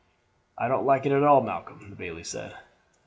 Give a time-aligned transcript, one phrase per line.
[0.57, 2.55] "I don't like it at all, Malcolm," the bailie said.